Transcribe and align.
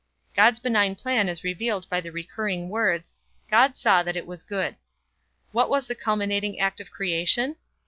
God's 0.35 0.57
benign 0.57 0.95
plan 0.95 1.29
is 1.29 1.43
revealed 1.43 1.87
by 1.87 2.01
the 2.01 2.11
recurring 2.11 2.69
words: 2.69 3.13
"God 3.51 3.75
saw 3.75 4.01
that 4.01 4.17
it 4.17 4.25
was 4.25 4.41
good." 4.41 4.75
What 5.51 5.69
was 5.69 5.85
the 5.85 5.93
culminating 5.93 6.57
act 6.59 6.81
of 6.81 6.89
creation? 6.89 7.55